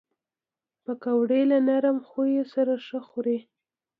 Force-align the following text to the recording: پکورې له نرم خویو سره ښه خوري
پکورې 0.83 1.41
له 1.51 1.57
نرم 1.67 1.97
خویو 2.07 2.43
سره 2.53 2.73
ښه 2.85 2.99
خوري 3.07 3.37